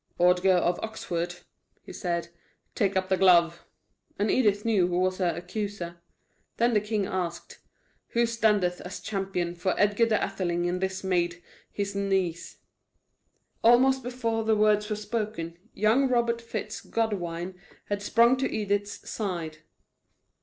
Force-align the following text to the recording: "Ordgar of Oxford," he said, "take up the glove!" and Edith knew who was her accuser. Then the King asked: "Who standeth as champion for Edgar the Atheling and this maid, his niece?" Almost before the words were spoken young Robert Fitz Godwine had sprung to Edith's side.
"Ordgar 0.17 0.53
of 0.57 0.79
Oxford," 0.81 1.35
he 1.83 1.93
said, 1.93 2.29
"take 2.73 2.97
up 2.97 3.09
the 3.09 3.17
glove!" 3.17 3.63
and 4.17 4.31
Edith 4.31 4.65
knew 4.65 4.87
who 4.87 4.97
was 4.97 5.19
her 5.19 5.29
accuser. 5.37 5.97
Then 6.57 6.73
the 6.73 6.81
King 6.81 7.05
asked: 7.05 7.59
"Who 8.13 8.25
standeth 8.25 8.81
as 8.81 8.99
champion 8.99 9.53
for 9.53 9.79
Edgar 9.79 10.07
the 10.07 10.19
Atheling 10.19 10.67
and 10.67 10.81
this 10.81 11.03
maid, 11.03 11.43
his 11.71 11.93
niece?" 11.93 12.57
Almost 13.63 14.01
before 14.01 14.43
the 14.43 14.55
words 14.55 14.89
were 14.89 14.95
spoken 14.95 15.55
young 15.75 16.07
Robert 16.09 16.41
Fitz 16.41 16.81
Godwine 16.83 17.53
had 17.85 18.01
sprung 18.01 18.37
to 18.37 18.51
Edith's 18.51 19.07
side. 19.07 19.59